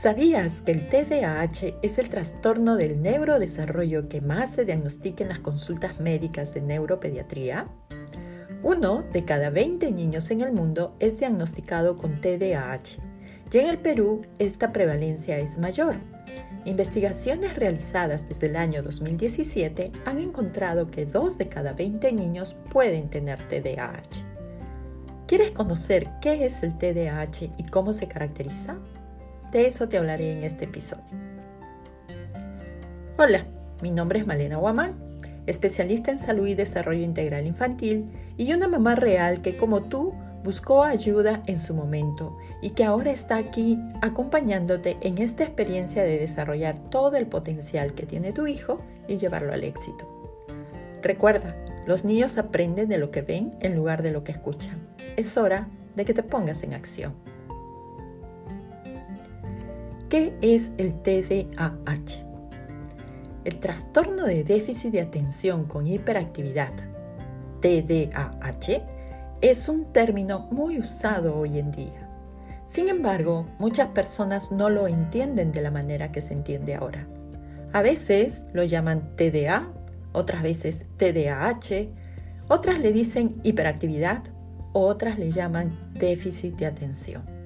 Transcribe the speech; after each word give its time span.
¿Sabías 0.00 0.60
que 0.60 0.70
el 0.70 0.88
TDAH 0.88 1.74
es 1.82 1.98
el 1.98 2.08
trastorno 2.08 2.76
del 2.76 3.02
neurodesarrollo 3.02 4.08
que 4.08 4.20
más 4.20 4.52
se 4.52 4.64
diagnostica 4.64 5.24
en 5.24 5.28
las 5.28 5.40
consultas 5.40 5.98
médicas 5.98 6.54
de 6.54 6.60
neuropediatría? 6.60 7.66
Uno 8.62 9.02
de 9.12 9.24
cada 9.24 9.50
20 9.50 9.90
niños 9.90 10.30
en 10.30 10.42
el 10.42 10.52
mundo 10.52 10.94
es 11.00 11.18
diagnosticado 11.18 11.96
con 11.96 12.20
TDAH 12.20 13.00
y 13.50 13.58
en 13.58 13.66
el 13.66 13.78
Perú 13.78 14.22
esta 14.38 14.72
prevalencia 14.72 15.36
es 15.40 15.58
mayor. 15.58 15.96
Investigaciones 16.64 17.56
realizadas 17.56 18.28
desde 18.28 18.46
el 18.46 18.54
año 18.54 18.84
2017 18.84 19.90
han 20.04 20.20
encontrado 20.20 20.92
que 20.92 21.06
2 21.06 21.38
de 21.38 21.48
cada 21.48 21.72
20 21.72 22.12
niños 22.12 22.54
pueden 22.70 23.10
tener 23.10 23.42
TDAH. 23.48 24.24
¿Quieres 25.26 25.50
conocer 25.50 26.08
qué 26.22 26.46
es 26.46 26.62
el 26.62 26.78
TDAH 26.78 27.50
y 27.56 27.64
cómo 27.64 27.92
se 27.92 28.06
caracteriza? 28.06 28.78
De 29.52 29.66
eso 29.66 29.88
te 29.88 29.96
hablaré 29.96 30.32
en 30.32 30.44
este 30.44 30.66
episodio. 30.66 31.04
Hola, 33.16 33.46
mi 33.82 33.90
nombre 33.90 34.18
es 34.18 34.26
Malena 34.26 34.58
Guamán, 34.58 34.94
especialista 35.46 36.10
en 36.10 36.18
salud 36.18 36.46
y 36.46 36.54
desarrollo 36.54 37.02
integral 37.02 37.46
infantil 37.46 38.10
y 38.36 38.52
una 38.52 38.68
mamá 38.68 38.94
real 38.94 39.40
que 39.40 39.56
como 39.56 39.84
tú 39.84 40.12
buscó 40.44 40.84
ayuda 40.84 41.42
en 41.46 41.58
su 41.58 41.74
momento 41.74 42.36
y 42.60 42.70
que 42.70 42.84
ahora 42.84 43.10
está 43.10 43.36
aquí 43.36 43.78
acompañándote 44.02 44.98
en 45.00 45.18
esta 45.18 45.44
experiencia 45.44 46.02
de 46.04 46.18
desarrollar 46.18 46.78
todo 46.90 47.16
el 47.16 47.26
potencial 47.26 47.94
que 47.94 48.06
tiene 48.06 48.32
tu 48.32 48.46
hijo 48.46 48.80
y 49.08 49.16
llevarlo 49.16 49.54
al 49.54 49.64
éxito. 49.64 50.06
Recuerda, 51.02 51.56
los 51.86 52.04
niños 52.04 52.36
aprenden 52.36 52.88
de 52.88 52.98
lo 52.98 53.10
que 53.10 53.22
ven 53.22 53.56
en 53.60 53.74
lugar 53.74 54.02
de 54.02 54.12
lo 54.12 54.24
que 54.24 54.32
escuchan. 54.32 54.86
Es 55.16 55.38
hora 55.38 55.68
de 55.96 56.04
que 56.04 56.12
te 56.12 56.22
pongas 56.22 56.62
en 56.62 56.74
acción. 56.74 57.14
¿Qué 60.08 60.32
es 60.40 60.70
el 60.78 60.94
TDAH? 61.02 62.24
El 63.44 63.60
trastorno 63.60 64.24
de 64.24 64.42
déficit 64.42 64.90
de 64.90 65.02
atención 65.02 65.66
con 65.66 65.86
hiperactividad, 65.86 66.72
TDAH, 67.60 68.82
es 69.42 69.68
un 69.68 69.92
término 69.92 70.48
muy 70.50 70.78
usado 70.78 71.36
hoy 71.36 71.58
en 71.58 71.72
día. 71.72 72.08
Sin 72.64 72.88
embargo, 72.88 73.44
muchas 73.58 73.88
personas 73.88 74.50
no 74.50 74.70
lo 74.70 74.88
entienden 74.88 75.52
de 75.52 75.60
la 75.60 75.70
manera 75.70 76.10
que 76.10 76.22
se 76.22 76.32
entiende 76.32 76.74
ahora. 76.74 77.06
A 77.74 77.82
veces 77.82 78.46
lo 78.54 78.64
llaman 78.64 79.14
TDA, 79.14 79.70
otras 80.12 80.42
veces 80.42 80.86
TDAH, 80.96 81.90
otras 82.48 82.78
le 82.78 82.92
dicen 82.92 83.42
hiperactividad, 83.42 84.22
otras 84.72 85.18
le 85.18 85.32
llaman 85.32 85.92
déficit 85.92 86.56
de 86.56 86.64
atención. 86.64 87.37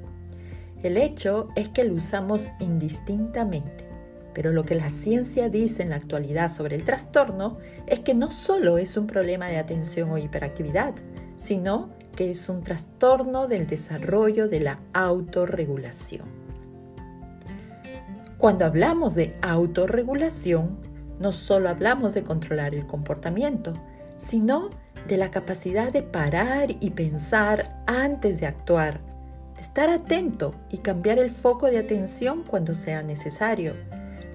El 0.83 0.97
hecho 0.97 1.49
es 1.55 1.69
que 1.69 1.85
lo 1.85 1.95
usamos 1.95 2.49
indistintamente, 2.59 3.87
pero 4.35 4.51
lo 4.51 4.65
que 4.65 4.75
la 4.75 4.91
ciencia 4.91 5.49
dice 5.49 5.83
en 5.83 5.91
la 5.91 5.97
actualidad 5.97 6.51
sobre 6.51 6.75
el 6.75 6.83
trastorno 6.83 7.59
es 7.87 8.01
que 8.01 8.15
no 8.15 8.33
solo 8.33 8.79
es 8.79 8.97
un 8.97 9.07
problema 9.07 9.47
de 9.47 9.59
atención 9.59 10.11
o 10.11 10.19
hiperactividad, 10.19 10.95
sino 11.37 11.91
que 12.17 12.33
es 12.33 12.49
un 12.49 12.65
trastorno 12.65 13.47
del 13.47 13.69
desarrollo 13.69 14.49
de 14.49 14.61
la 14.61 14.81
autorregulación. 14.93 16.27
Cuando 18.37 18.65
hablamos 18.65 19.15
de 19.15 19.37
autorregulación, 19.41 20.79
no 21.21 21.31
solo 21.31 21.69
hablamos 21.69 22.13
de 22.15 22.25
controlar 22.25 22.75
el 22.75 22.87
comportamiento, 22.89 23.75
sino 24.17 24.71
de 25.07 25.17
la 25.17 25.31
capacidad 25.31 25.93
de 25.93 26.03
parar 26.03 26.71
y 26.81 26.91
pensar 26.91 27.85
antes 27.87 28.41
de 28.41 28.47
actuar 28.47 29.12
estar 29.63 29.91
atento 29.91 30.57
y 30.71 30.79
cambiar 30.79 31.21
el 31.21 31.31
foco 31.31 31.69
de 31.69 31.79
atención 31.79 32.43
cuando 32.43 32.75
sea 32.75 33.05
necesario, 33.05 33.75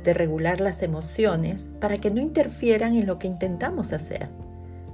de 0.05 0.13
regular 0.13 0.61
las 0.61 0.81
emociones 0.83 1.67
para 1.81 1.97
que 1.97 2.09
no 2.09 2.21
interfieran 2.21 2.95
en 2.95 3.05
lo 3.05 3.19
que 3.19 3.27
intentamos 3.27 3.91
hacer, 3.91 4.29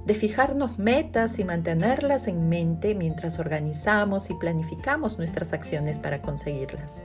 de 0.04 0.14
fijarnos 0.14 0.76
metas 0.76 1.38
y 1.38 1.44
mantenerlas 1.44 2.26
en 2.26 2.48
mente 2.48 2.96
mientras 2.96 3.38
organizamos 3.38 4.28
y 4.28 4.34
planificamos 4.34 5.18
nuestras 5.18 5.52
acciones 5.52 6.00
para 6.00 6.20
conseguirlas. 6.20 7.04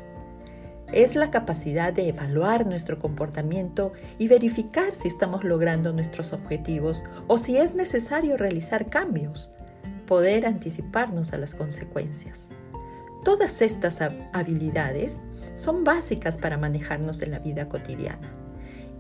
Es 0.92 1.16
la 1.16 1.30
capacidad 1.30 1.94
de 1.94 2.10
evaluar 2.10 2.66
nuestro 2.66 2.98
comportamiento 2.98 3.94
y 4.18 4.28
verificar 4.28 4.96
si 4.96 5.08
estamos 5.08 5.44
logrando 5.44 5.94
nuestros 5.94 6.34
objetivos 6.34 7.04
o 7.28 7.38
si 7.38 7.58
es 7.58 7.76
necesario 7.76 8.38
realizar 8.38 8.90
cambios, 8.90 9.52
poder 10.08 10.48
anticiparnos 10.48 11.32
a 11.32 11.38
las 11.38 11.54
consecuencias. 11.54 12.50
Todas 13.24 13.62
estas 13.62 14.00
habilidades 14.34 15.20
son 15.56 15.84
básicas 15.84 16.38
para 16.38 16.58
manejarnos 16.58 17.22
en 17.22 17.32
la 17.32 17.40
vida 17.40 17.68
cotidiana 17.68 18.34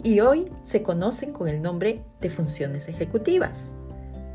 y 0.03 0.19
hoy 0.19 0.51
se 0.63 0.81
conocen 0.81 1.31
con 1.31 1.47
el 1.47 1.61
nombre 1.61 2.03
de 2.21 2.29
funciones 2.29 2.87
ejecutivas. 2.87 3.73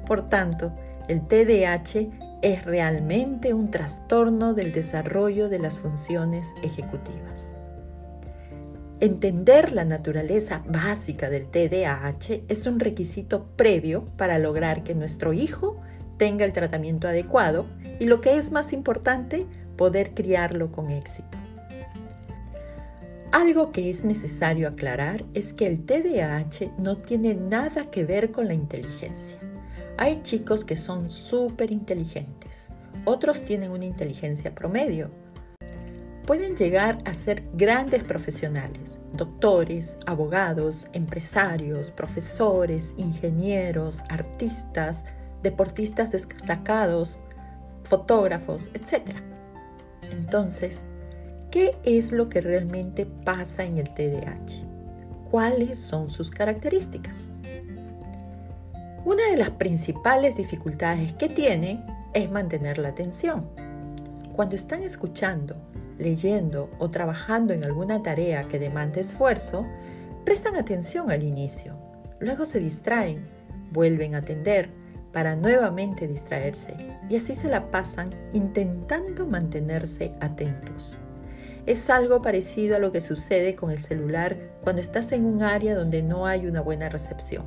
Por 0.06 0.28
tanto, 0.28 0.72
el 1.08 1.26
TDAH 1.26 2.40
es 2.42 2.64
realmente 2.64 3.54
un 3.54 3.70
trastorno 3.70 4.54
del 4.54 4.72
desarrollo 4.72 5.48
de 5.48 5.58
las 5.58 5.80
funciones 5.80 6.48
ejecutivas. 6.62 7.54
Entender 9.00 9.72
la 9.72 9.84
naturaleza 9.84 10.62
básica 10.66 11.28
del 11.28 11.46
TDAH 11.46 12.44
es 12.48 12.66
un 12.66 12.80
requisito 12.80 13.46
previo 13.56 14.04
para 14.16 14.38
lograr 14.38 14.84
que 14.84 14.94
nuestro 14.94 15.32
hijo 15.32 15.80
tenga 16.16 16.44
el 16.44 16.52
tratamiento 16.52 17.08
adecuado 17.08 17.66
y 17.98 18.06
lo 18.06 18.20
que 18.20 18.36
es 18.36 18.52
más 18.52 18.72
importante, 18.72 19.46
poder 19.76 20.14
criarlo 20.14 20.70
con 20.72 20.90
éxito. 20.90 21.38
Algo 23.32 23.72
que 23.72 23.90
es 23.90 24.04
necesario 24.04 24.68
aclarar 24.68 25.24
es 25.34 25.52
que 25.52 25.66
el 25.66 25.84
TDAH 25.84 26.72
no 26.78 26.96
tiene 26.96 27.34
nada 27.34 27.90
que 27.90 28.04
ver 28.04 28.30
con 28.30 28.46
la 28.46 28.54
inteligencia. 28.54 29.36
Hay 29.98 30.22
chicos 30.22 30.64
que 30.64 30.76
son 30.76 31.10
súper 31.10 31.72
inteligentes, 31.72 32.68
otros 33.04 33.44
tienen 33.44 33.70
una 33.70 33.84
inteligencia 33.84 34.54
promedio. 34.54 35.10
Pueden 36.26 36.56
llegar 36.56 36.98
a 37.04 37.12
ser 37.12 37.44
grandes 37.52 38.02
profesionales, 38.02 38.98
doctores, 39.12 39.98
abogados, 40.06 40.86
empresarios, 40.92 41.90
profesores, 41.90 42.94
ingenieros, 42.96 44.00
artistas, 44.08 45.04
deportistas 45.42 46.10
destacados, 46.12 47.20
fotógrafos, 47.82 48.70
etc. 48.72 49.33
Entonces, 50.16 50.84
¿qué 51.50 51.76
es 51.84 52.12
lo 52.12 52.28
que 52.28 52.40
realmente 52.40 53.06
pasa 53.06 53.64
en 53.64 53.78
el 53.78 53.92
TDAH? 53.92 54.64
¿Cuáles 55.30 55.78
son 55.78 56.10
sus 56.10 56.30
características? 56.30 57.30
Una 59.04 59.28
de 59.30 59.36
las 59.36 59.50
principales 59.50 60.36
dificultades 60.36 61.12
que 61.14 61.28
tiene 61.28 61.84
es 62.14 62.30
mantener 62.30 62.78
la 62.78 62.88
atención. 62.88 63.46
Cuando 64.32 64.56
están 64.56 64.82
escuchando, 64.82 65.56
leyendo 65.98 66.70
o 66.78 66.90
trabajando 66.90 67.52
en 67.52 67.64
alguna 67.64 68.02
tarea 68.02 68.42
que 68.44 68.58
demande 68.58 69.00
esfuerzo, 69.00 69.66
prestan 70.24 70.56
atención 70.56 71.10
al 71.10 71.22
inicio, 71.22 71.76
luego 72.18 72.46
se 72.46 72.60
distraen, 72.60 73.26
vuelven 73.72 74.14
a 74.14 74.18
atender, 74.18 74.70
para 75.14 75.36
nuevamente 75.36 76.08
distraerse 76.08 76.74
y 77.08 77.16
así 77.16 77.36
se 77.36 77.48
la 77.48 77.70
pasan 77.70 78.10
intentando 78.32 79.26
mantenerse 79.26 80.12
atentos. 80.20 81.00
Es 81.66 81.88
algo 81.88 82.20
parecido 82.20 82.76
a 82.76 82.80
lo 82.80 82.92
que 82.92 83.00
sucede 83.00 83.54
con 83.54 83.70
el 83.70 83.80
celular 83.80 84.36
cuando 84.62 84.82
estás 84.82 85.12
en 85.12 85.24
un 85.24 85.42
área 85.42 85.76
donde 85.76 86.02
no 86.02 86.26
hay 86.26 86.46
una 86.46 86.60
buena 86.60 86.88
recepción. 86.90 87.44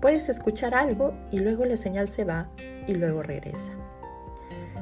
Puedes 0.00 0.28
escuchar 0.28 0.74
algo 0.74 1.14
y 1.30 1.38
luego 1.38 1.64
la 1.66 1.76
señal 1.76 2.08
se 2.08 2.24
va 2.24 2.48
y 2.88 2.94
luego 2.94 3.22
regresa. 3.22 3.72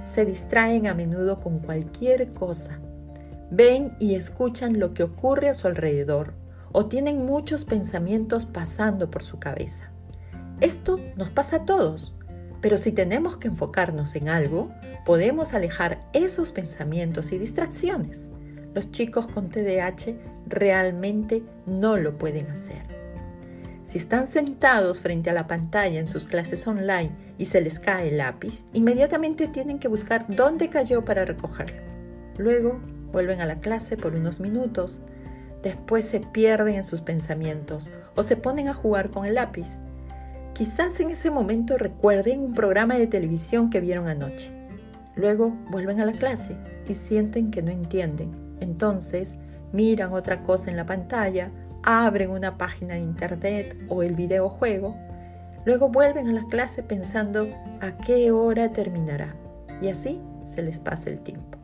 Se 0.06 0.24
distraen 0.24 0.86
a 0.86 0.94
menudo 0.94 1.40
con 1.40 1.58
cualquier 1.58 2.32
cosa. 2.32 2.78
Ven 3.50 3.94
y 3.98 4.14
escuchan 4.14 4.78
lo 4.78 4.94
que 4.94 5.02
ocurre 5.02 5.48
a 5.48 5.54
su 5.54 5.66
alrededor 5.66 6.34
o 6.70 6.86
tienen 6.86 7.26
muchos 7.26 7.64
pensamientos 7.64 8.46
pasando 8.46 9.10
por 9.10 9.22
su 9.22 9.38
cabeza. 9.38 9.91
Esto 10.62 11.00
nos 11.16 11.28
pasa 11.28 11.56
a 11.56 11.64
todos, 11.64 12.14
pero 12.60 12.76
si 12.76 12.92
tenemos 12.92 13.36
que 13.36 13.48
enfocarnos 13.48 14.14
en 14.14 14.28
algo, 14.28 14.70
podemos 15.04 15.54
alejar 15.54 16.02
esos 16.12 16.52
pensamientos 16.52 17.32
y 17.32 17.38
distracciones. 17.38 18.30
Los 18.72 18.92
chicos 18.92 19.26
con 19.26 19.48
TDAH 19.48 20.14
realmente 20.46 21.42
no 21.66 21.96
lo 21.96 22.16
pueden 22.16 22.48
hacer. 22.48 22.80
Si 23.82 23.98
están 23.98 24.24
sentados 24.24 25.00
frente 25.00 25.30
a 25.30 25.32
la 25.32 25.48
pantalla 25.48 25.98
en 25.98 26.06
sus 26.06 26.26
clases 26.26 26.64
online 26.68 27.10
y 27.38 27.46
se 27.46 27.60
les 27.60 27.80
cae 27.80 28.10
el 28.10 28.18
lápiz, 28.18 28.64
inmediatamente 28.72 29.48
tienen 29.48 29.80
que 29.80 29.88
buscar 29.88 30.26
dónde 30.28 30.70
cayó 30.70 31.04
para 31.04 31.24
recogerlo. 31.24 31.82
Luego 32.38 32.80
vuelven 33.10 33.40
a 33.40 33.46
la 33.46 33.58
clase 33.58 33.96
por 33.96 34.14
unos 34.14 34.38
minutos, 34.38 35.00
después 35.60 36.04
se 36.04 36.20
pierden 36.20 36.76
en 36.76 36.84
sus 36.84 37.00
pensamientos 37.00 37.90
o 38.14 38.22
se 38.22 38.36
ponen 38.36 38.68
a 38.68 38.74
jugar 38.74 39.10
con 39.10 39.26
el 39.26 39.34
lápiz 39.34 39.80
Quizás 40.62 41.00
en 41.00 41.10
ese 41.10 41.28
momento 41.32 41.76
recuerden 41.76 42.38
un 42.38 42.54
programa 42.54 42.94
de 42.94 43.08
televisión 43.08 43.68
que 43.68 43.80
vieron 43.80 44.06
anoche. 44.06 44.52
Luego 45.16 45.50
vuelven 45.72 46.00
a 46.00 46.04
la 46.04 46.12
clase 46.12 46.56
y 46.86 46.94
sienten 46.94 47.50
que 47.50 47.62
no 47.62 47.72
entienden. 47.72 48.30
Entonces 48.60 49.38
miran 49.72 50.12
otra 50.12 50.44
cosa 50.44 50.70
en 50.70 50.76
la 50.76 50.86
pantalla, 50.86 51.50
abren 51.82 52.30
una 52.30 52.58
página 52.58 52.94
de 52.94 53.00
internet 53.00 53.76
o 53.88 54.04
el 54.04 54.14
videojuego, 54.14 54.96
luego 55.64 55.88
vuelven 55.88 56.28
a 56.28 56.32
la 56.32 56.44
clase 56.44 56.84
pensando 56.84 57.48
a 57.80 57.96
qué 57.96 58.30
hora 58.30 58.72
terminará 58.72 59.34
y 59.80 59.88
así 59.88 60.20
se 60.44 60.62
les 60.62 60.78
pasa 60.78 61.10
el 61.10 61.18
tiempo. 61.24 61.58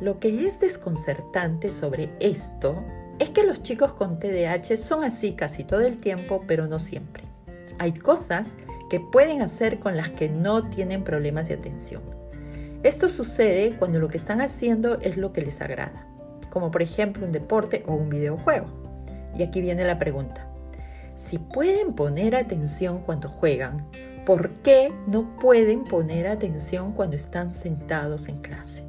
Lo 0.00 0.18
que 0.18 0.46
es 0.46 0.58
desconcertante 0.60 1.70
sobre 1.70 2.08
esto 2.20 2.82
es 3.18 3.28
que 3.28 3.44
los 3.44 3.62
chicos 3.62 3.92
con 3.92 4.18
TDAH 4.18 4.78
son 4.78 5.04
así 5.04 5.34
casi 5.34 5.62
todo 5.62 5.82
el 5.82 5.98
tiempo, 5.98 6.42
pero 6.46 6.66
no 6.68 6.78
siempre. 6.78 7.35
Hay 7.78 7.92
cosas 7.92 8.56
que 8.88 9.00
pueden 9.00 9.42
hacer 9.42 9.78
con 9.78 9.96
las 9.96 10.10
que 10.10 10.28
no 10.28 10.68
tienen 10.68 11.04
problemas 11.04 11.48
de 11.48 11.54
atención. 11.54 12.02
Esto 12.82 13.08
sucede 13.08 13.76
cuando 13.78 13.98
lo 13.98 14.08
que 14.08 14.16
están 14.16 14.40
haciendo 14.40 14.98
es 15.00 15.16
lo 15.16 15.32
que 15.32 15.42
les 15.42 15.60
agrada, 15.60 16.06
como 16.50 16.70
por 16.70 16.82
ejemplo 16.82 17.26
un 17.26 17.32
deporte 17.32 17.82
o 17.86 17.94
un 17.94 18.08
videojuego. 18.08 18.66
Y 19.36 19.42
aquí 19.42 19.60
viene 19.60 19.84
la 19.84 19.98
pregunta. 19.98 20.46
Si 21.16 21.38
pueden 21.38 21.94
poner 21.94 22.36
atención 22.36 23.00
cuando 23.00 23.28
juegan, 23.28 23.86
¿por 24.24 24.50
qué 24.62 24.92
no 25.06 25.36
pueden 25.38 25.84
poner 25.84 26.28
atención 26.28 26.92
cuando 26.92 27.16
están 27.16 27.52
sentados 27.52 28.28
en 28.28 28.40
clase? 28.40 28.84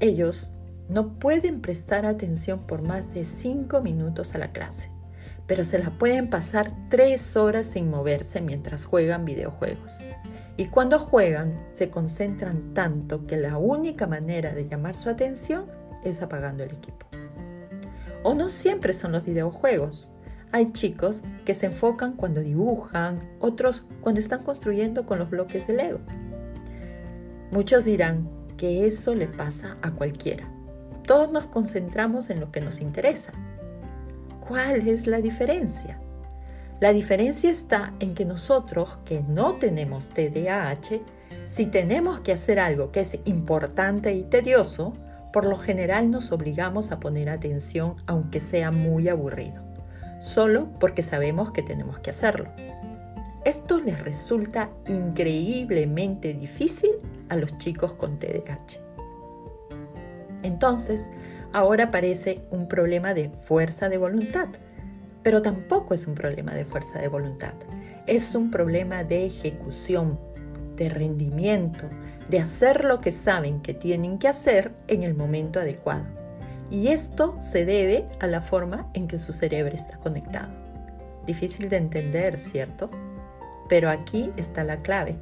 Ellos 0.00 0.50
no 0.88 1.18
pueden 1.18 1.60
prestar 1.60 2.06
atención 2.06 2.60
por 2.66 2.82
más 2.82 3.12
de 3.12 3.24
5 3.24 3.80
minutos 3.80 4.34
a 4.34 4.38
la 4.38 4.52
clase, 4.52 4.90
pero 5.46 5.64
se 5.64 5.78
la 5.78 5.90
pueden 5.90 6.28
pasar 6.28 6.72
3 6.88 7.36
horas 7.36 7.68
sin 7.68 7.90
moverse 7.90 8.40
mientras 8.40 8.84
juegan 8.84 9.24
videojuegos. 9.24 9.98
Y 10.56 10.66
cuando 10.66 10.98
juegan, 10.98 11.66
se 11.72 11.90
concentran 11.90 12.72
tanto 12.72 13.26
que 13.26 13.36
la 13.36 13.58
única 13.58 14.06
manera 14.06 14.54
de 14.54 14.66
llamar 14.68 14.96
su 14.96 15.10
atención 15.10 15.66
es 16.02 16.22
apagando 16.22 16.64
el 16.64 16.70
equipo. 16.70 17.06
O 18.22 18.34
no 18.34 18.48
siempre 18.48 18.92
son 18.92 19.12
los 19.12 19.24
videojuegos. 19.24 20.10
Hay 20.52 20.72
chicos 20.72 21.22
que 21.44 21.54
se 21.54 21.66
enfocan 21.66 22.14
cuando 22.14 22.40
dibujan, 22.40 23.20
otros 23.40 23.84
cuando 24.00 24.20
están 24.20 24.42
construyendo 24.42 25.04
con 25.04 25.18
los 25.18 25.28
bloques 25.28 25.66
de 25.66 25.74
Lego. 25.74 26.00
Muchos 27.50 27.84
dirán 27.84 28.28
que 28.56 28.86
eso 28.86 29.14
le 29.14 29.26
pasa 29.26 29.76
a 29.82 29.90
cualquiera. 29.90 30.48
Todos 31.06 31.30
nos 31.30 31.46
concentramos 31.46 32.30
en 32.30 32.40
lo 32.40 32.50
que 32.50 32.60
nos 32.60 32.80
interesa. 32.80 33.32
¿Cuál 34.48 34.86
es 34.86 35.06
la 35.06 35.20
diferencia? 35.20 35.98
La 36.78 36.92
diferencia 36.92 37.50
está 37.50 37.94
en 37.98 38.14
que 38.14 38.24
nosotros 38.24 38.98
que 39.04 39.22
no 39.22 39.54
tenemos 39.54 40.10
TDAH, 40.10 41.00
si 41.46 41.66
tenemos 41.66 42.20
que 42.20 42.32
hacer 42.32 42.60
algo 42.60 42.92
que 42.92 43.00
es 43.00 43.18
importante 43.24 44.12
y 44.12 44.22
tedioso, 44.22 44.92
por 45.32 45.46
lo 45.46 45.58
general 45.58 46.10
nos 46.10 46.30
obligamos 46.32 46.92
a 46.92 47.00
poner 47.00 47.28
atención 47.28 47.96
aunque 48.06 48.40
sea 48.40 48.70
muy 48.70 49.08
aburrido, 49.08 49.62
solo 50.20 50.68
porque 50.78 51.02
sabemos 51.02 51.50
que 51.50 51.62
tenemos 51.62 51.98
que 51.98 52.10
hacerlo. 52.10 52.50
Esto 53.44 53.80
les 53.80 53.98
resulta 54.00 54.70
increíblemente 54.86 56.34
difícil 56.34 56.90
a 57.28 57.36
los 57.36 57.56
chicos 57.58 57.94
con 57.94 58.18
TDAH. 58.18 58.80
Entonces, 60.42 61.08
ahora 61.52 61.90
parece 61.90 62.40
un 62.50 62.68
problema 62.68 63.14
de 63.14 63.30
fuerza 63.30 63.88
de 63.88 63.98
voluntad 63.98 64.48
pero 65.26 65.42
tampoco 65.42 65.92
es 65.92 66.06
un 66.06 66.14
problema 66.14 66.54
de 66.54 66.64
fuerza 66.64 67.00
de 67.00 67.08
voluntad. 67.08 67.54
Es 68.06 68.36
un 68.36 68.52
problema 68.52 69.02
de 69.02 69.26
ejecución, 69.26 70.20
de 70.76 70.88
rendimiento, 70.88 71.90
de 72.30 72.38
hacer 72.38 72.84
lo 72.84 73.00
que 73.00 73.10
saben 73.10 73.60
que 73.60 73.74
tienen 73.74 74.20
que 74.20 74.28
hacer 74.28 74.70
en 74.86 75.02
el 75.02 75.14
momento 75.14 75.58
adecuado. 75.58 76.04
Y 76.70 76.90
esto 76.90 77.36
se 77.40 77.64
debe 77.64 78.06
a 78.20 78.28
la 78.28 78.40
forma 78.40 78.88
en 78.94 79.08
que 79.08 79.18
su 79.18 79.32
cerebro 79.32 79.74
está 79.74 79.96
conectado. 79.96 80.52
Difícil 81.26 81.68
de 81.70 81.78
entender, 81.78 82.38
¿cierto? 82.38 82.88
Pero 83.68 83.90
aquí 83.90 84.30
está 84.36 84.62
la 84.62 84.80
clave. 84.80 85.16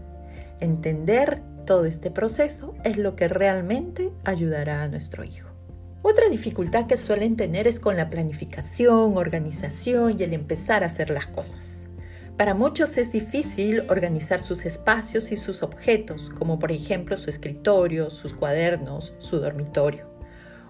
Entender 0.61 1.41
todo 1.65 1.87
este 1.87 2.11
proceso 2.11 2.75
es 2.85 2.99
lo 2.99 3.17
que 3.17 3.27
realmente 3.27 4.12
ayudará 4.23 4.82
a 4.82 4.88
nuestro 4.88 5.25
hijo. 5.25 5.54
Otra 6.06 6.29
dificultad 6.29 6.87
que 6.87 6.99
suelen 6.99 7.35
tener 7.35 7.67
es 7.67 7.81
con 7.81 7.97
la 7.97 8.11
planificación, 8.11 9.17
organización 9.17 10.15
y 10.19 10.23
el 10.23 10.35
empezar 10.35 10.83
a 10.83 10.89
hacer 10.89 11.09
las 11.09 11.27
cosas. 11.27 11.87
Para 12.37 12.53
muchos 12.53 12.99
es 12.99 13.11
difícil 13.11 13.81
organizar 13.89 14.43
sus 14.43 14.67
espacios 14.67 15.33
y 15.33 15.39
sus 15.39 15.62
objetos, 15.62 16.29
como 16.29 16.59
por 16.59 16.73
ejemplo 16.73 17.17
su 17.17 17.31
escritorio, 17.31 18.11
sus 18.11 18.35
cuadernos, 18.35 19.15
su 19.17 19.39
dormitorio. 19.39 20.06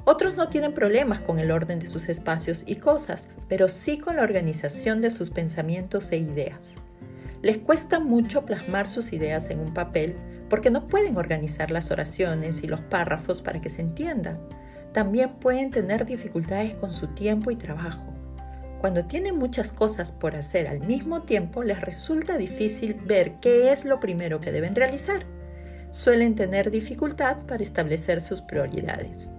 Otros 0.04 0.36
no 0.36 0.50
tienen 0.50 0.72
problemas 0.72 1.18
con 1.18 1.40
el 1.40 1.50
orden 1.50 1.80
de 1.80 1.88
sus 1.88 2.08
espacios 2.08 2.62
y 2.64 2.76
cosas, 2.76 3.28
pero 3.48 3.68
sí 3.68 3.98
con 3.98 4.14
la 4.14 4.22
organización 4.22 5.00
de 5.00 5.10
sus 5.10 5.30
pensamientos 5.30 6.12
e 6.12 6.16
ideas. 6.18 6.76
Les 7.42 7.58
cuesta 7.58 7.98
mucho 7.98 8.46
plasmar 8.46 8.86
sus 8.86 9.12
ideas 9.12 9.50
en 9.50 9.58
un 9.58 9.74
papel 9.74 10.14
porque 10.48 10.70
no 10.70 10.86
pueden 10.86 11.16
organizar 11.16 11.72
las 11.72 11.90
oraciones 11.90 12.62
y 12.62 12.68
los 12.68 12.82
párrafos 12.82 13.42
para 13.42 13.60
que 13.60 13.68
se 13.68 13.82
entiendan 13.82 14.38
también 14.94 15.30
pueden 15.40 15.72
tener 15.72 16.06
dificultades 16.06 16.72
con 16.74 16.92
su 16.92 17.08
tiempo 17.08 17.50
y 17.50 17.56
trabajo. 17.56 18.14
Cuando 18.80 19.06
tienen 19.06 19.36
muchas 19.36 19.72
cosas 19.72 20.12
por 20.12 20.36
hacer 20.36 20.68
al 20.68 20.86
mismo 20.86 21.22
tiempo, 21.22 21.64
les 21.64 21.80
resulta 21.80 22.38
difícil 22.38 22.94
ver 22.94 23.40
qué 23.40 23.72
es 23.72 23.84
lo 23.84 23.98
primero 23.98 24.40
que 24.40 24.52
deben 24.52 24.76
realizar. 24.76 25.26
Suelen 25.90 26.36
tener 26.36 26.70
dificultad 26.70 27.38
para 27.48 27.62
establecer 27.62 28.20
sus 28.20 28.40
prioridades. 28.40 29.32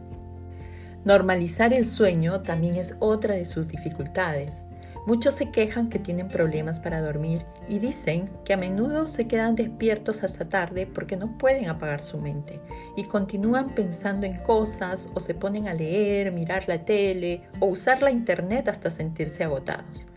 Normalizar 1.06 1.74
el 1.74 1.86
sueño 1.86 2.42
también 2.42 2.76
es 2.76 2.98
otra 3.00 3.36
de 3.36 3.46
sus 3.46 3.70
dificultades. 3.70 4.68
Muchos 5.06 5.36
se 5.36 5.52
quejan 5.52 5.90
que 5.90 6.00
tienen 6.00 6.30
problemas 6.30 6.80
para 6.80 7.00
dormir 7.00 7.46
y 7.70 7.78
dicen 7.78 8.28
que 8.44 8.54
a 8.54 8.58
menudo 8.58 9.08
se 9.08 9.28
quedan 9.28 9.56
despiertos 9.56 10.24
hasta 10.24 10.50
tarde 10.50 10.88
porque 10.88 11.16
no 11.16 11.38
pueden 11.38 11.70
apagar 11.70 12.02
su 12.02 12.18
mente 12.18 12.60
y 12.96 13.04
continúan 13.04 13.76
pensando 13.76 14.26
en 14.26 14.38
cosas 14.42 15.08
o 15.14 15.20
se 15.20 15.36
ponen 15.36 15.68
a 15.68 15.74
leer, 15.74 16.32
mirar 16.32 16.68
la 16.68 16.86
tele 16.86 17.44
o 17.60 17.68
usar 17.68 18.02
la 18.02 18.10
internet 18.10 18.68
hasta 18.68 18.90
sentirse 18.90 19.44
agotados. 19.44 20.08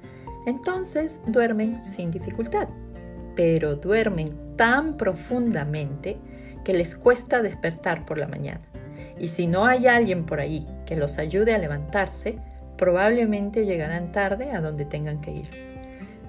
Entonces 0.46 1.20
duermen 1.26 1.84
sin 1.84 2.10
dificultad, 2.10 2.68
pero 3.36 3.76
duermen 3.76 4.56
tan 4.56 4.96
profundamente 4.96 6.16
que 6.64 6.72
les 6.72 6.96
cuesta 6.96 7.42
despertar 7.42 8.06
por 8.06 8.16
la 8.16 8.26
mañana. 8.26 8.62
Y 9.18 9.28
si 9.28 9.46
no 9.46 9.66
hay 9.66 9.86
alguien 9.86 10.24
por 10.24 10.40
ahí 10.40 10.66
que 10.86 10.96
los 10.96 11.18
ayude 11.18 11.54
a 11.54 11.58
levantarse, 11.58 12.38
probablemente 12.78 13.66
llegarán 13.66 14.12
tarde 14.12 14.52
a 14.52 14.62
donde 14.62 14.86
tengan 14.86 15.20
que 15.20 15.32
ir. 15.32 15.48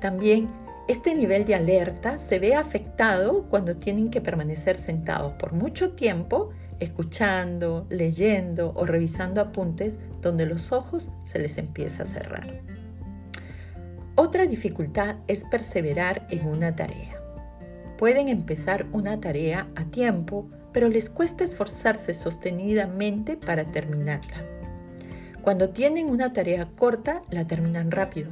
También 0.02 0.50
este 0.90 1.14
nivel 1.16 1.46
de 1.46 1.56
alerta 1.56 2.20
se 2.20 2.40
ve 2.40 2.56
afectado 2.56 3.46
cuando 3.50 3.78
tienen 3.78 4.10
que 4.10 4.22
permanecer 4.22 4.78
sentados 4.78 5.34
por 5.34 5.54
mucho 5.54 5.92
tiempo 5.92 6.50
escuchando, 6.80 7.86
leyendo 7.90 8.74
o 8.76 8.86
revisando 8.86 9.40
apuntes 9.42 9.94
donde 10.22 10.46
los 10.46 10.72
ojos 10.72 11.10
se 11.26 11.40
les 11.40 11.58
empieza 11.58 12.04
a 12.04 12.08
cerrar. 12.08 12.62
Otra 14.16 14.48
dificultad 14.48 15.18
es 15.28 15.46
perseverar 15.46 16.26
en 16.30 16.48
una 16.48 16.76
tarea. 16.76 17.22
Pueden 17.98 18.28
empezar 18.28 18.88
una 18.92 19.20
tarea 19.20 19.68
a 19.76 19.86
tiempo, 19.86 20.50
pero 20.74 20.90
les 20.90 21.10
cuesta 21.10 21.44
esforzarse 21.44 22.14
sostenidamente 22.14 23.38
para 23.38 23.72
terminarla. 23.72 24.59
Cuando 25.50 25.72
tienen 25.72 26.12
una 26.12 26.32
tarea 26.32 26.68
corta, 26.76 27.24
la 27.32 27.48
terminan 27.48 27.90
rápido. 27.90 28.30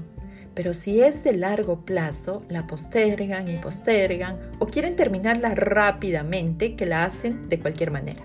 Pero 0.53 0.75
si 0.75 1.01
es 1.01 1.23
de 1.23 1.33
largo 1.33 1.83
plazo, 1.83 2.43
la 2.47 2.67
postergan 2.67 3.47
y 3.47 3.57
postergan 3.57 4.37
o 4.59 4.67
quieren 4.67 4.95
terminarla 4.95 5.55
rápidamente 5.55 6.75
que 6.75 6.85
la 6.85 7.05
hacen 7.05 7.49
de 7.49 7.59
cualquier 7.59 7.89
manera. 7.89 8.21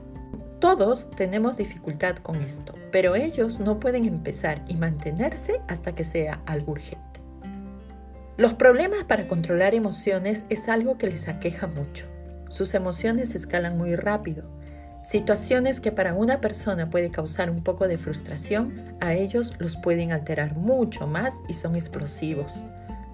Todos 0.59 1.11
tenemos 1.11 1.57
dificultad 1.57 2.17
con 2.17 2.43
esto, 2.43 2.75
pero 2.91 3.15
ellos 3.15 3.61
no 3.61 3.81
pueden 3.81 4.05
empezar 4.05 4.63
y 4.69 4.75
mantenerse 4.75 5.63
hasta 5.69 5.95
que 5.95 6.05
sea 6.05 6.43
algo 6.45 6.73
urgente. 6.73 7.23
Los 8.37 8.53
problemas 8.53 9.05
para 9.05 9.27
controlar 9.27 9.75
emociones 9.75 10.45
es 10.51 10.69
algo 10.69 10.99
que 10.99 11.07
les 11.07 11.29
aqueja 11.29 11.67
mucho. 11.67 12.05
Sus 12.51 12.75
emociones 12.75 13.35
escalan 13.35 13.79
muy 13.79 13.97
rápido 13.97 14.45
Situaciones 15.03 15.81
que 15.81 15.91
para 15.91 16.15
una 16.15 16.41
persona 16.41 16.89
puede 16.89 17.11
causar 17.11 17.51
un 17.51 17.65
poco 17.65 17.89
de 17.89 17.99
frustración, 17.99 18.97
a 19.01 19.15
ellos 19.15 19.55
los 19.59 19.77
pueden 19.77 20.13
alterar 20.13 20.57
mucho 20.57 21.09
más 21.09 21.35
y 21.49 21.55
son 21.55 21.75
explosivos. 21.75 22.63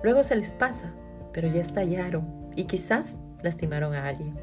Luego 0.02 0.22
se 0.22 0.36
les 0.36 0.52
pasa, 0.52 0.92
pero 1.32 1.48
ya 1.48 1.62
estallaron 1.62 2.26
y 2.56 2.64
quizás 2.64 3.14
lastimaron 3.42 3.94
a 3.94 4.06
alguien. 4.06 4.38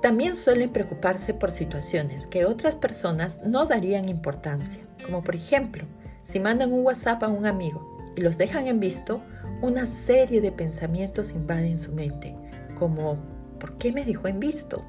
También 0.00 0.34
suelen 0.34 0.70
preocuparse 0.70 1.34
por 1.34 1.50
situaciones 1.50 2.26
que 2.26 2.46
otras 2.46 2.76
personas 2.76 3.42
no 3.44 3.66
darían 3.66 4.08
importancia, 4.08 4.80
como 5.04 5.22
por 5.22 5.34
ejemplo, 5.34 5.84
si 6.24 6.40
mandan 6.40 6.72
un 6.72 6.86
WhatsApp 6.86 7.22
a 7.22 7.28
un 7.28 7.44
amigo 7.44 8.12
y 8.16 8.22
los 8.22 8.38
dejan 8.38 8.66
en 8.66 8.80
visto, 8.80 9.20
una 9.60 9.86
serie 9.86 10.40
de 10.40 10.52
pensamientos 10.52 11.32
invaden 11.32 11.78
su 11.78 11.92
mente, 11.92 12.34
como 12.78 13.18
¿por 13.58 13.76
qué 13.76 13.92
me 13.92 14.04
dijo 14.04 14.26
en 14.28 14.40
visto? 14.40 14.84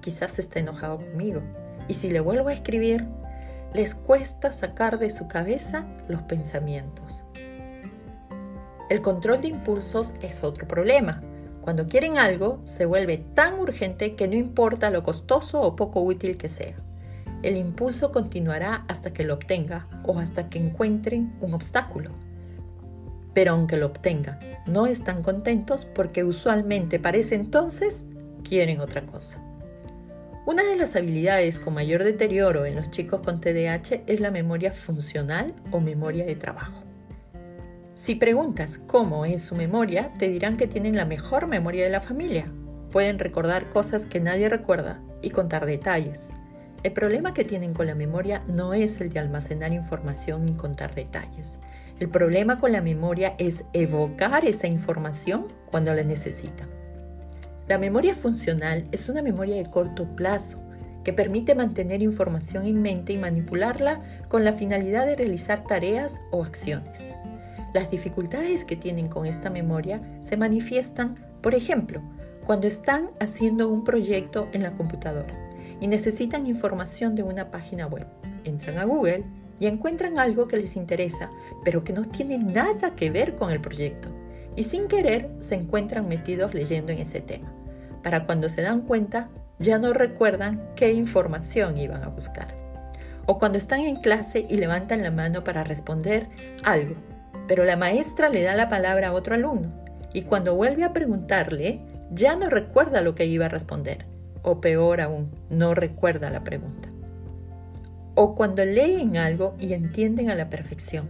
Quizás 0.00 0.38
está 0.38 0.60
enojado 0.60 0.98
conmigo. 0.98 1.42
y 1.86 1.94
si 1.94 2.10
le 2.10 2.20
vuelvo 2.20 2.50
a 2.50 2.52
escribir, 2.52 3.06
les 3.72 3.94
cuesta 3.94 4.52
sacar 4.52 4.98
de 4.98 5.10
su 5.10 5.28
cabeza 5.28 5.86
los 6.06 6.22
pensamientos. 6.22 7.24
El 8.88 9.02
control 9.02 9.42
de 9.42 9.48
impulsos 9.48 10.12
es 10.22 10.42
otro 10.42 10.66
problema. 10.66 11.22
Cuando 11.60 11.86
quieren 11.86 12.16
algo, 12.16 12.60
se 12.64 12.86
vuelve 12.86 13.18
tan 13.18 13.58
urgente 13.58 14.14
que 14.16 14.28
no 14.28 14.34
importa 14.34 14.88
lo 14.90 15.02
costoso 15.02 15.60
o 15.60 15.76
poco 15.76 16.00
útil 16.00 16.38
que 16.38 16.48
sea. 16.48 16.76
El 17.42 17.56
impulso 17.56 18.10
continuará 18.10 18.84
hasta 18.88 19.12
que 19.12 19.24
lo 19.24 19.34
obtenga 19.34 19.86
o 20.04 20.18
hasta 20.18 20.48
que 20.48 20.58
encuentren 20.58 21.36
un 21.40 21.52
obstáculo. 21.52 22.10
Pero 23.34 23.52
aunque 23.52 23.76
lo 23.76 23.86
obtengan, 23.86 24.38
no 24.66 24.86
están 24.86 25.22
contentos 25.22 25.84
porque 25.84 26.24
usualmente 26.24 26.98
para 26.98 27.18
ese 27.18 27.34
entonces 27.34 28.06
quieren 28.42 28.80
otra 28.80 29.04
cosa. 29.04 29.44
Una 30.48 30.62
de 30.62 30.76
las 30.76 30.96
habilidades 30.96 31.60
con 31.60 31.74
mayor 31.74 32.04
deterioro 32.04 32.64
en 32.64 32.74
los 32.74 32.90
chicos 32.90 33.20
con 33.20 33.38
TDAH 33.38 34.04
es 34.06 34.18
la 34.18 34.30
memoria 34.30 34.72
funcional 34.72 35.54
o 35.72 35.78
memoria 35.78 36.24
de 36.24 36.36
trabajo. 36.36 36.84
Si 37.94 38.14
preguntas 38.14 38.80
cómo 38.86 39.26
es 39.26 39.42
su 39.42 39.54
memoria, 39.54 40.10
te 40.14 40.26
dirán 40.26 40.56
que 40.56 40.66
tienen 40.66 40.96
la 40.96 41.04
mejor 41.04 41.48
memoria 41.48 41.84
de 41.84 41.90
la 41.90 42.00
familia. 42.00 42.50
Pueden 42.90 43.18
recordar 43.18 43.68
cosas 43.68 44.06
que 44.06 44.20
nadie 44.20 44.48
recuerda 44.48 45.02
y 45.20 45.28
contar 45.28 45.66
detalles. 45.66 46.30
El 46.82 46.94
problema 46.94 47.34
que 47.34 47.44
tienen 47.44 47.74
con 47.74 47.86
la 47.86 47.94
memoria 47.94 48.42
no 48.48 48.72
es 48.72 49.02
el 49.02 49.10
de 49.10 49.18
almacenar 49.18 49.74
información 49.74 50.48
y 50.48 50.54
contar 50.54 50.94
detalles. 50.94 51.58
El 52.00 52.08
problema 52.08 52.58
con 52.58 52.72
la 52.72 52.80
memoria 52.80 53.34
es 53.36 53.64
evocar 53.74 54.46
esa 54.46 54.66
información 54.66 55.48
cuando 55.66 55.92
la 55.92 56.04
necesitan. 56.04 56.77
La 57.68 57.76
memoria 57.76 58.14
funcional 58.14 58.86
es 58.92 59.10
una 59.10 59.20
memoria 59.20 59.56
de 59.56 59.70
corto 59.70 60.06
plazo 60.16 60.58
que 61.04 61.12
permite 61.12 61.54
mantener 61.54 62.00
información 62.00 62.64
en 62.64 62.80
mente 62.80 63.12
y 63.12 63.18
manipularla 63.18 64.00
con 64.28 64.42
la 64.42 64.54
finalidad 64.54 65.04
de 65.04 65.16
realizar 65.16 65.64
tareas 65.64 66.18
o 66.30 66.42
acciones. 66.42 67.12
Las 67.74 67.90
dificultades 67.90 68.64
que 68.64 68.74
tienen 68.74 69.08
con 69.08 69.26
esta 69.26 69.50
memoria 69.50 70.00
se 70.22 70.38
manifiestan, 70.38 71.16
por 71.42 71.54
ejemplo, 71.54 72.00
cuando 72.46 72.66
están 72.66 73.10
haciendo 73.20 73.68
un 73.68 73.84
proyecto 73.84 74.48
en 74.52 74.62
la 74.62 74.72
computadora 74.72 75.34
y 75.78 75.88
necesitan 75.88 76.46
información 76.46 77.14
de 77.14 77.22
una 77.22 77.50
página 77.50 77.86
web. 77.86 78.06
Entran 78.44 78.78
a 78.78 78.84
Google 78.84 79.24
y 79.60 79.66
encuentran 79.66 80.18
algo 80.18 80.48
que 80.48 80.56
les 80.56 80.74
interesa, 80.74 81.30
pero 81.66 81.84
que 81.84 81.92
no 81.92 82.06
tiene 82.06 82.38
nada 82.38 82.94
que 82.96 83.10
ver 83.10 83.36
con 83.36 83.50
el 83.50 83.60
proyecto. 83.60 84.08
Y 84.56 84.64
sin 84.64 84.88
querer 84.88 85.30
se 85.40 85.54
encuentran 85.54 86.08
metidos 86.08 86.54
leyendo 86.54 86.92
en 86.92 87.00
ese 87.00 87.20
tema. 87.20 87.57
Para 88.02 88.24
cuando 88.24 88.48
se 88.48 88.62
dan 88.62 88.82
cuenta, 88.82 89.28
ya 89.58 89.78
no 89.78 89.92
recuerdan 89.92 90.70
qué 90.76 90.92
información 90.92 91.78
iban 91.78 92.02
a 92.04 92.08
buscar. 92.08 92.54
O 93.26 93.38
cuando 93.38 93.58
están 93.58 93.80
en 93.80 93.96
clase 93.96 94.46
y 94.48 94.56
levantan 94.56 95.02
la 95.02 95.10
mano 95.10 95.44
para 95.44 95.64
responder 95.64 96.28
algo 96.64 96.96
pero 97.48 97.64
la 97.64 97.76
maestra 97.76 98.28
le 98.28 98.42
da 98.42 98.54
la 98.54 98.68
palabra 98.68 99.08
a 99.08 99.12
otro 99.12 99.34
alumno 99.34 99.72
y 100.12 100.22
cuando 100.22 100.54
vuelve 100.54 100.84
a 100.84 100.92
preguntarle, 100.92 101.80
ya 102.12 102.36
no 102.36 102.48
recuerda 102.48 103.00
lo 103.00 103.14
que 103.14 103.26
iba 103.26 103.46
a 103.46 103.50
responder, 103.50 104.06
o 104.42 104.60
peor 104.60 105.00
aún, 105.00 105.30
no 105.50 105.74
recuerda 105.74 106.30
la 106.30 106.44
pregunta. 106.44 106.88
O 108.14 108.34
cuando 108.34 108.64
leen 108.64 109.16
algo 109.16 109.54
y 109.58 109.74
entienden 109.74 110.30
a 110.30 110.34
la 110.34 110.48
perfección, 110.48 111.08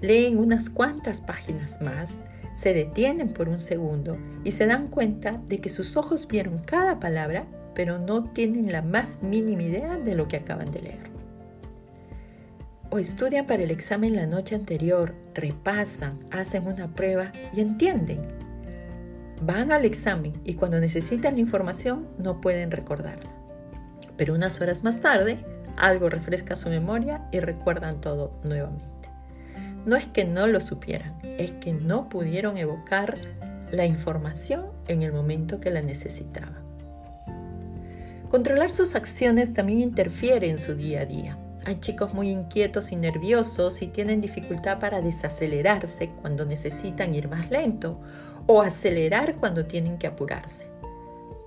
leen 0.00 0.38
unas 0.38 0.70
cuantas 0.70 1.20
páginas 1.20 1.80
más, 1.82 2.20
se 2.58 2.74
detienen 2.74 3.32
por 3.32 3.48
un 3.48 3.60
segundo 3.60 4.18
y 4.42 4.52
se 4.52 4.66
dan 4.66 4.88
cuenta 4.88 5.40
de 5.48 5.60
que 5.60 5.68
sus 5.68 5.96
ojos 5.96 6.26
vieron 6.26 6.58
cada 6.58 6.98
palabra, 6.98 7.46
pero 7.74 7.98
no 7.98 8.24
tienen 8.24 8.72
la 8.72 8.82
más 8.82 9.22
mínima 9.22 9.62
idea 9.62 9.96
de 9.96 10.14
lo 10.14 10.26
que 10.26 10.38
acaban 10.38 10.70
de 10.72 10.82
leer 10.82 11.18
o 12.90 12.98
estudian 12.98 13.46
para 13.46 13.62
el 13.62 13.70
examen 13.70 14.16
la 14.16 14.26
noche 14.26 14.54
anterior, 14.54 15.14
repasan, 15.34 16.18
hacen 16.30 16.66
una 16.66 16.88
prueba 16.88 17.32
y 17.54 17.60
entienden. 17.60 18.20
Van 19.42 19.72
al 19.72 19.84
examen 19.84 20.32
y 20.44 20.54
cuando 20.54 20.80
necesitan 20.80 21.34
la 21.34 21.40
información 21.40 22.08
no 22.18 22.40
pueden 22.40 22.70
recordarla. 22.70 23.30
Pero 24.16 24.34
unas 24.34 24.60
horas 24.60 24.82
más 24.82 25.00
tarde, 25.00 25.38
algo 25.76 26.08
refresca 26.08 26.56
su 26.56 26.68
memoria 26.70 27.28
y 27.30 27.40
recuerdan 27.40 28.00
todo 28.00 28.32
nuevamente. 28.42 28.97
No 29.88 29.96
es 29.96 30.06
que 30.06 30.26
no 30.26 30.46
lo 30.46 30.60
supieran, 30.60 31.14
es 31.22 31.52
que 31.52 31.72
no 31.72 32.10
pudieron 32.10 32.58
evocar 32.58 33.16
la 33.70 33.86
información 33.86 34.66
en 34.86 35.02
el 35.02 35.14
momento 35.14 35.60
que 35.60 35.70
la 35.70 35.80
necesitaban. 35.80 36.58
Controlar 38.28 38.70
sus 38.70 38.94
acciones 38.94 39.54
también 39.54 39.80
interfiere 39.80 40.50
en 40.50 40.58
su 40.58 40.74
día 40.74 41.00
a 41.00 41.06
día. 41.06 41.38
Hay 41.64 41.80
chicos 41.80 42.12
muy 42.12 42.28
inquietos 42.28 42.92
y 42.92 42.96
nerviosos 42.96 43.80
y 43.80 43.86
tienen 43.86 44.20
dificultad 44.20 44.78
para 44.78 45.00
desacelerarse 45.00 46.10
cuando 46.20 46.44
necesitan 46.44 47.14
ir 47.14 47.26
más 47.26 47.50
lento 47.50 47.98
o 48.46 48.60
acelerar 48.60 49.36
cuando 49.38 49.64
tienen 49.64 49.96
que 49.96 50.06
apurarse. 50.06 50.66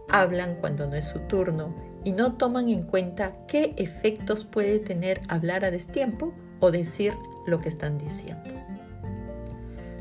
Hablan 0.10 0.56
cuando 0.56 0.88
no 0.88 0.96
es 0.96 1.06
su 1.06 1.20
turno 1.20 1.76
y 2.04 2.12
no 2.12 2.34
toman 2.38 2.70
en 2.70 2.82
cuenta 2.82 3.34
qué 3.48 3.76
efectos 3.78 4.46
puede 4.46 4.80
tener 4.80 5.22
hablar 5.28 5.64
a 5.64 5.70
destiempo 5.70 6.34
o 6.60 6.72
decir 6.72 7.14
lo 7.46 7.60
que 7.60 7.70
están 7.70 7.98
diciendo. 7.98 8.50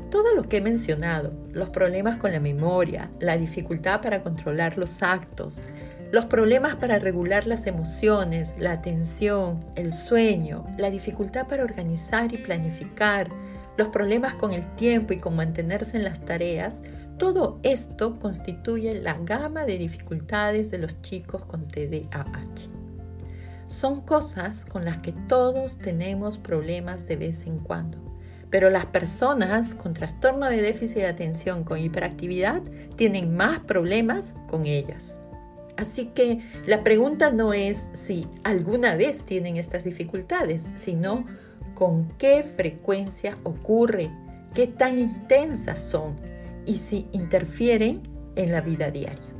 Todo 0.09 0.35
lo 0.35 0.43
que 0.43 0.57
he 0.57 0.61
mencionado, 0.61 1.31
los 1.51 1.69
problemas 1.69 2.17
con 2.17 2.33
la 2.33 2.39
memoria, 2.39 3.09
la 3.19 3.37
dificultad 3.37 4.01
para 4.01 4.21
controlar 4.21 4.77
los 4.77 5.01
actos, 5.01 5.61
los 6.11 6.25
problemas 6.25 6.75
para 6.75 6.99
regular 6.99 7.47
las 7.47 7.65
emociones, 7.65 8.53
la 8.59 8.73
atención, 8.73 9.63
el 9.75 9.93
sueño, 9.93 10.65
la 10.77 10.89
dificultad 10.89 11.47
para 11.47 11.63
organizar 11.63 12.33
y 12.33 12.37
planificar, 12.37 13.29
los 13.77 13.87
problemas 13.87 14.33
con 14.33 14.51
el 14.51 14.69
tiempo 14.75 15.13
y 15.13 15.17
con 15.17 15.37
mantenerse 15.37 15.95
en 15.95 16.03
las 16.03 16.19
tareas, 16.25 16.83
todo 17.17 17.59
esto 17.63 18.19
constituye 18.19 18.95
la 18.95 19.13
gama 19.13 19.63
de 19.65 19.77
dificultades 19.77 20.71
de 20.71 20.79
los 20.79 21.01
chicos 21.01 21.45
con 21.45 21.67
TDAH. 21.67 22.80
Son 23.71 24.01
cosas 24.01 24.65
con 24.65 24.83
las 24.83 24.97
que 24.97 25.13
todos 25.13 25.77
tenemos 25.77 26.37
problemas 26.37 27.07
de 27.07 27.15
vez 27.15 27.47
en 27.47 27.57
cuando, 27.59 27.99
pero 28.49 28.69
las 28.69 28.85
personas 28.85 29.75
con 29.75 29.93
trastorno 29.93 30.49
de 30.49 30.61
déficit 30.61 30.97
de 30.97 31.07
atención 31.07 31.63
con 31.63 31.79
hiperactividad 31.79 32.61
tienen 32.97 33.33
más 33.33 33.59
problemas 33.59 34.33
con 34.49 34.65
ellas. 34.65 35.23
Así 35.77 36.07
que 36.07 36.41
la 36.65 36.83
pregunta 36.83 37.31
no 37.31 37.53
es 37.53 37.87
si 37.93 38.27
alguna 38.43 38.95
vez 38.95 39.23
tienen 39.23 39.55
estas 39.55 39.85
dificultades, 39.85 40.69
sino 40.75 41.25
con 41.73 42.09
qué 42.17 42.43
frecuencia 42.43 43.37
ocurre, 43.43 44.11
qué 44.53 44.67
tan 44.67 44.99
intensas 44.99 45.79
son 45.79 46.17
y 46.65 46.75
si 46.75 47.07
interfieren 47.13 48.01
en 48.35 48.51
la 48.51 48.59
vida 48.59 48.91
diaria. 48.91 49.30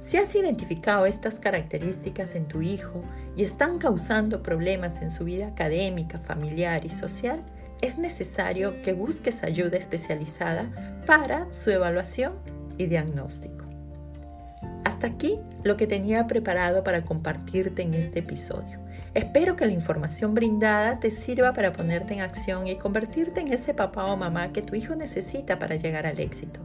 Si 0.00 0.16
has 0.16 0.34
identificado 0.34 1.04
estas 1.04 1.38
características 1.38 2.34
en 2.34 2.46
tu 2.46 2.62
hijo 2.62 3.02
y 3.36 3.42
están 3.42 3.78
causando 3.78 4.42
problemas 4.42 5.02
en 5.02 5.10
su 5.10 5.24
vida 5.24 5.48
académica, 5.48 6.18
familiar 6.18 6.86
y 6.86 6.88
social, 6.88 7.42
es 7.82 7.98
necesario 7.98 8.80
que 8.80 8.94
busques 8.94 9.44
ayuda 9.44 9.76
especializada 9.76 11.02
para 11.06 11.52
su 11.52 11.70
evaluación 11.70 12.32
y 12.78 12.86
diagnóstico. 12.86 13.66
Hasta 14.84 15.06
aquí 15.06 15.38
lo 15.64 15.76
que 15.76 15.86
tenía 15.86 16.26
preparado 16.26 16.82
para 16.82 17.04
compartirte 17.04 17.82
en 17.82 17.92
este 17.92 18.20
episodio. 18.20 18.78
Espero 19.12 19.54
que 19.54 19.66
la 19.66 19.72
información 19.72 20.32
brindada 20.32 20.98
te 20.98 21.10
sirva 21.10 21.52
para 21.52 21.74
ponerte 21.74 22.14
en 22.14 22.22
acción 22.22 22.68
y 22.68 22.76
convertirte 22.76 23.40
en 23.40 23.52
ese 23.52 23.74
papá 23.74 24.06
o 24.06 24.16
mamá 24.16 24.50
que 24.50 24.62
tu 24.62 24.74
hijo 24.74 24.94
necesita 24.94 25.58
para 25.58 25.76
llegar 25.76 26.06
al 26.06 26.20
éxito. 26.20 26.60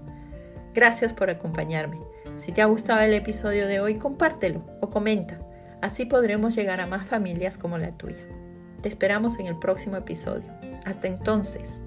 Gracias 0.74 1.14
por 1.14 1.30
acompañarme. 1.30 1.98
Si 2.38 2.52
te 2.52 2.62
ha 2.62 2.66
gustado 2.66 3.02
el 3.02 3.14
episodio 3.14 3.68
de 3.68 3.80
hoy, 3.80 3.96
compártelo 3.96 4.66
o 4.82 4.90
comenta. 4.90 5.40
Así 5.82 6.06
podremos 6.06 6.56
llegar 6.56 6.82
a 6.82 6.88
más 6.88 7.08
familias 7.08 7.58
como 7.58 7.78
la 7.78 7.92
tuya. 7.92 8.28
Te 8.82 8.90
esperamos 8.90 9.40
en 9.40 9.48
el 9.48 9.58
próximo 9.58 9.98
episodio. 9.98 10.52
Hasta 10.86 11.08
entonces. 11.08 11.86